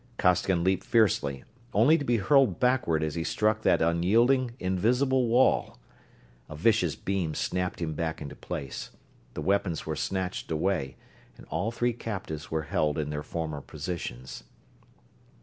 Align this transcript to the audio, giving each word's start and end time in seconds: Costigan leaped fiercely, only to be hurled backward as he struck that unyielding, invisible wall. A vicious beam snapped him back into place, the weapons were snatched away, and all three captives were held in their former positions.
Costigan 0.17 0.63
leaped 0.63 0.83
fiercely, 0.83 1.43
only 1.75 1.95
to 1.95 2.03
be 2.03 2.17
hurled 2.17 2.59
backward 2.59 3.03
as 3.03 3.13
he 3.13 3.23
struck 3.23 3.61
that 3.61 3.83
unyielding, 3.83 4.49
invisible 4.57 5.27
wall. 5.27 5.77
A 6.49 6.55
vicious 6.55 6.95
beam 6.95 7.35
snapped 7.35 7.79
him 7.79 7.93
back 7.93 8.19
into 8.19 8.35
place, 8.35 8.89
the 9.35 9.43
weapons 9.43 9.85
were 9.85 9.95
snatched 9.95 10.49
away, 10.49 10.95
and 11.37 11.45
all 11.51 11.69
three 11.69 11.93
captives 11.93 12.49
were 12.49 12.63
held 12.63 12.97
in 12.97 13.11
their 13.11 13.21
former 13.21 13.61
positions. 13.61 14.43